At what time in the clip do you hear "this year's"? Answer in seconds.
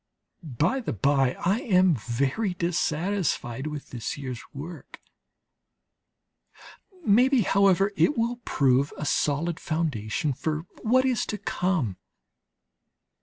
3.91-4.41